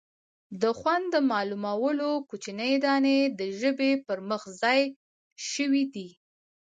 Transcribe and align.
د 0.61 0.63
خوند 0.79 1.05
د 1.11 1.15
معلومولو 1.31 2.09
کوچنۍ 2.29 2.73
دانې 2.83 3.19
د 3.39 3.41
ژبې 3.59 3.91
پر 4.05 4.17
مخ 4.29 4.41
ځای 4.61 4.81
شوي 5.51 5.83
دي. 5.93 6.09